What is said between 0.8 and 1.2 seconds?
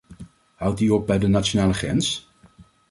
op bij